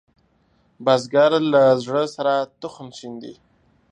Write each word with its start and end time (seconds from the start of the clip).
بزګر 0.85 1.31
له 1.53 1.61
زړۀ 1.83 2.03
سره 2.15 2.33
تخم 2.61 2.87
شیندي 2.97 3.33